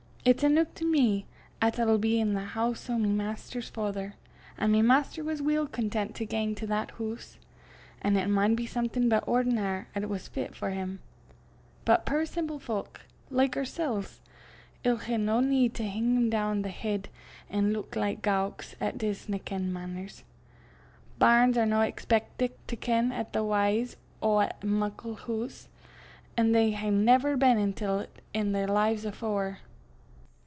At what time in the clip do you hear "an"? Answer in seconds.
4.55-4.71, 8.03-8.15, 17.49-17.73